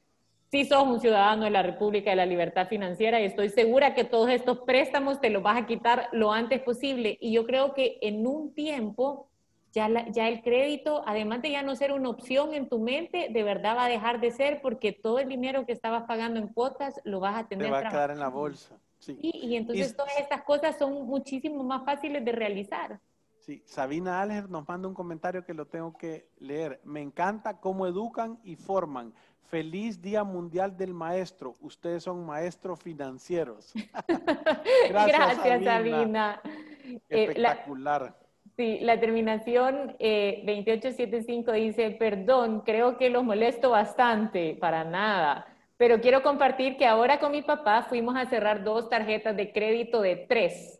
[0.50, 4.02] sí sos un ciudadano de la República de la Libertad Financiera y estoy segura que
[4.02, 7.16] todos estos préstamos te los vas a quitar lo antes posible.
[7.20, 9.29] Y yo creo que en un tiempo
[9.72, 13.42] ya, ya el crédito, además de ya no ser una opción en tu mente, de
[13.42, 17.00] verdad va a dejar de ser porque todo el dinero que estabas pagando en cuotas
[17.04, 17.66] lo vas a tener.
[17.66, 18.78] Te va a quedar en la bolsa.
[18.98, 19.16] Sí.
[19.22, 23.00] y entonces todas estas cosas son muchísimo más fáciles de realizar.
[23.40, 26.80] Sí, Sabina Alger nos manda un comentario que lo tengo que leer.
[26.84, 29.14] Me encanta cómo educan y forman.
[29.48, 31.56] Feliz Día Mundial del Maestro.
[31.60, 33.72] Ustedes son maestros financieros.
[34.88, 36.40] Gracias, Sabina.
[36.44, 38.19] Eh, Espectacular.
[38.60, 45.46] Sí, la terminación eh, 2875 dice, perdón, creo que los molesto bastante, para nada,
[45.78, 50.02] pero quiero compartir que ahora con mi papá fuimos a cerrar dos tarjetas de crédito
[50.02, 50.78] de tres.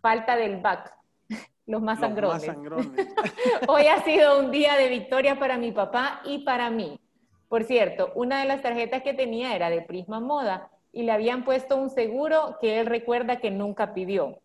[0.00, 0.92] Falta del back,
[1.66, 2.48] los más Los sangrones.
[2.48, 3.08] más sangrones.
[3.68, 6.98] Hoy ha sido un día de victoria para mi papá y para mí.
[7.48, 11.44] Por cierto, una de las tarjetas que tenía era de Prisma Moda y le habían
[11.44, 14.40] puesto un seguro que él recuerda que nunca pidió.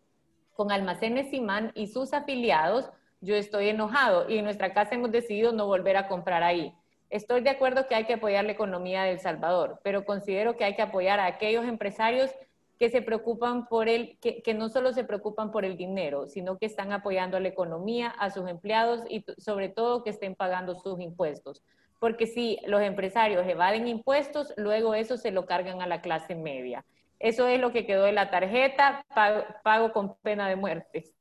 [0.53, 2.91] Con Almacenes Simán y sus afiliados,
[3.21, 6.73] yo estoy enojado y en nuestra casa hemos decidido no volver a comprar ahí.
[7.09, 10.75] Estoy de acuerdo que hay que apoyar la economía de Salvador, pero considero que hay
[10.75, 12.31] que apoyar a aquellos empresarios
[12.77, 16.65] que se preocupan por el, que, no solo se preocupan por el dinero, sino que
[16.65, 20.99] están apoyando a la economía, a sus empleados y sobre todo que estén pagando sus
[20.99, 21.63] impuestos.
[21.99, 26.85] Porque si los empresarios evaden impuestos, luego eso se lo cargan a la clase media.
[27.23, 31.13] Eso es lo que quedó de la tarjeta, pago, pago con pena de muerte.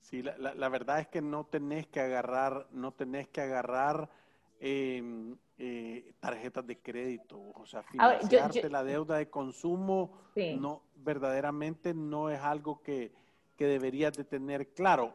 [0.00, 4.08] Sí, la, la- la verdad es que no tenés que agarrar, no tenés que agarrar
[4.60, 5.02] eh,
[5.58, 10.54] eh, tarjetas de crédito, o sea, Ahora, yo- financiarte yo- la deuda de consumo, Sí.
[10.54, 13.12] no, verdaderamente no es algo que,
[13.56, 15.12] que deberías de tener claro.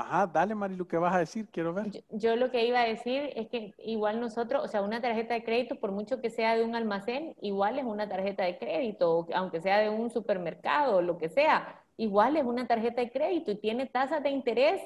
[0.00, 1.46] Ajá, dale Marilu, ¿qué vas a decir?
[1.50, 1.90] Quiero ver.
[1.90, 5.34] Yo, yo lo que iba a decir es que igual nosotros, o sea, una tarjeta
[5.34, 9.18] de crédito, por mucho que sea de un almacén, igual es una tarjeta de crédito,
[9.18, 13.10] o aunque sea de un supermercado o lo que sea, igual es una tarjeta de
[13.10, 14.80] crédito y tiene tasas de interés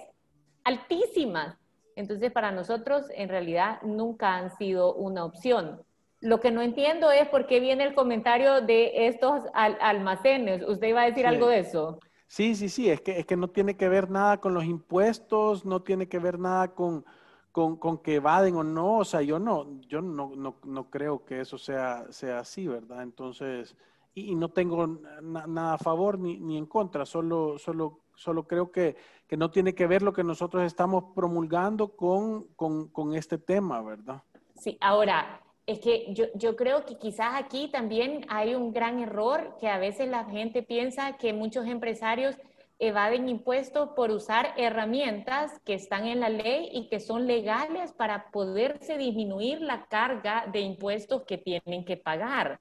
[0.64, 1.56] altísimas.
[1.96, 5.82] Entonces, para nosotros, en realidad, nunca han sido una opción.
[6.20, 10.62] Lo que no entiendo es por qué viene el comentario de estos al- almacenes.
[10.66, 11.28] ¿Usted iba a decir Sí.
[11.28, 12.00] algo de eso?
[12.34, 15.64] Sí, sí, sí, es que, es que no tiene que ver nada con los impuestos,
[15.64, 17.04] no tiene que ver nada con,
[17.52, 21.24] con, con que evaden o no, o sea, yo no, yo no, no, no creo
[21.24, 23.04] que eso sea, sea así, ¿verdad?
[23.04, 23.76] Entonces,
[24.14, 24.84] y, no tengo
[25.22, 28.96] na- nada a favor ni, ni en contra, solo, solo, solo creo que,
[29.28, 33.80] que no tiene que ver lo que nosotros estamos promulgando con, con, con este tema,
[33.80, 34.24] ¿verdad?
[34.56, 39.56] Sí, ahora, es que yo, yo creo que quizás aquí también hay un gran error
[39.60, 42.36] que a veces la gente piensa que muchos empresarios
[42.78, 48.30] evaden impuestos por usar herramientas que están en la ley y que son legales para
[48.30, 52.60] poderse disminuir la carga de impuestos que tienen que pagar.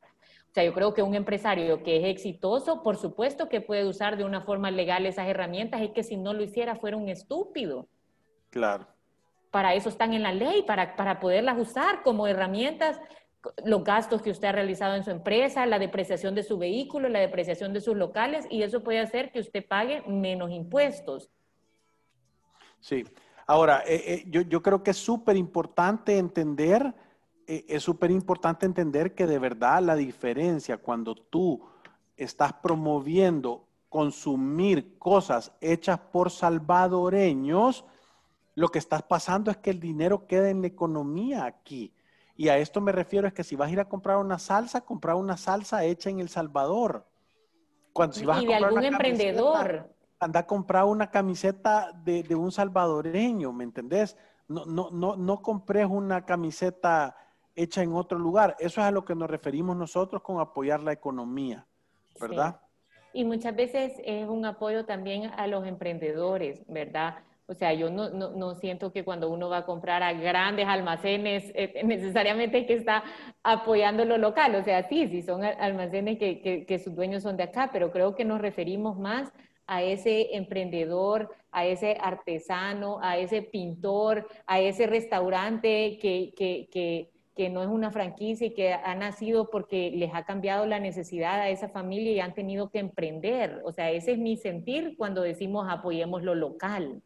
[0.49, 4.18] O sea, yo creo que un empresario que es exitoso, por supuesto que puede usar
[4.18, 7.88] de una forma legal esas herramientas, es que si no lo hiciera fuera un estúpido
[8.54, 8.86] Claro.
[9.54, 12.99] Para eso están en la ley, para, para poderlas usar como herramientas,
[13.64, 17.20] los gastos que usted ha realizado en su empresa, la depreciación de su vehículo, la
[17.20, 21.30] depreciación de sus locales, y eso puede hacer que usted pague menos impuestos.
[22.80, 23.04] Sí.
[23.45, 26.91] Ahora, eh, eh, yo, yo creo que es súper importante entender,
[27.45, 31.64] eh, es súper importante entender que de verdad la diferencia cuando tú
[32.18, 37.86] estás promoviendo consumir cosas hechas por salvadoreños,
[38.56, 41.93] lo que estás pasando es que el dinero queda en la economía aquí.
[42.36, 44.82] Y a esto me refiero es que si vas a ir a comprar una salsa,
[44.82, 47.06] comprar una salsa hecha en El Salvador.
[47.93, 49.89] Cuando si vas y a de comprar algún una emprendedor.
[50.20, 54.18] anda a comprar una camiseta de, de un salvadoreño, ¿me entendés?
[54.47, 57.16] No, no, no, no compres una camiseta
[57.56, 58.56] hecha en otro lugar.
[58.60, 61.66] Eso es a lo que nos referimos nosotros con apoyar la economía,
[62.20, 62.60] ¿verdad?
[62.60, 63.20] Sí.
[63.20, 67.20] Y muchas veces es un apoyo también a los emprendedores, ¿verdad?
[67.45, 70.65] O sea, yo no, no, no siento que cuando uno va a comprar a grandes
[70.65, 73.03] almacenes, eh, necesariamente es que está
[73.43, 74.55] apoyando lo local.
[74.55, 78.15] O sea, sí, sí son almacenes que, que, sus dueños son de acá, pero creo
[78.15, 79.31] que nos referimos más
[79.67, 87.49] a ese emprendedor, a ese artesano, a ese pintor, a ese restaurante que, que, que,
[87.49, 91.49] no es una franquicia y que ha nacido porque les ha cambiado la necesidad a
[91.49, 93.61] esa familia y han tenido que emprender.
[93.65, 97.01] O sea, ese es mi sentir cuando decimos apoyemos lo local.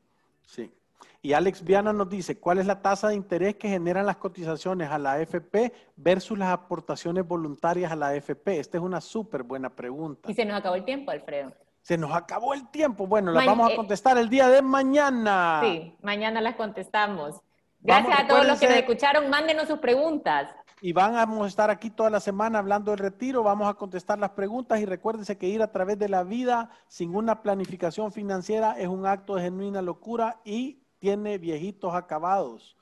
[0.47, 0.73] Sí.
[1.21, 4.89] Y Alex Viana nos dice, ¿cuál es la tasa de interés que generan las cotizaciones
[4.89, 8.59] a la AFP versus las aportaciones voluntarias a la AFP?
[8.59, 10.31] Esta es una súper buena pregunta.
[10.31, 11.53] Y se nos acabó el tiempo, Alfredo.
[11.81, 13.07] Se nos acabó el tiempo.
[13.07, 15.61] Bueno, las Ma vamos a contestar el día de mañana.
[15.63, 17.41] Sí, mañana las contestamos.
[17.79, 19.29] Gracias vamos, a todos los que nos escucharon.
[19.29, 20.53] Mándenos sus preguntas.
[20.81, 23.43] Y van a estar aquí toda la semana hablando del retiro.
[23.43, 27.15] Vamos a contestar las preguntas y recuérdense que ir a través de la vida sin
[27.15, 32.75] una planificación financiera es un acto de genuina locura y tiene viejitos acabados.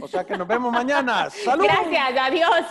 [0.00, 1.30] O sea que nos vemos mañana.
[1.30, 1.64] ¡Salud!
[1.64, 2.66] Gracias, adiós.